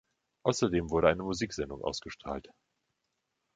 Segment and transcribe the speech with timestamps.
[0.41, 2.49] Außerdem wurde eine Musiksendung ausgestrahlt.